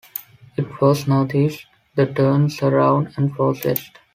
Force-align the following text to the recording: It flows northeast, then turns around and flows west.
It 0.57 0.67
flows 0.79 1.07
northeast, 1.07 1.67
then 1.93 2.15
turns 2.15 2.59
around 2.63 3.13
and 3.17 3.31
flows 3.35 3.63
west. 3.63 3.99